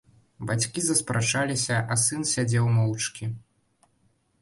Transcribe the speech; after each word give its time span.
Бацькі 0.51 0.83
заспрачаліся, 0.85 1.75
а 1.91 1.99
сын 2.07 2.27
сядзеў 2.33 2.65
моўчкі. 2.79 3.33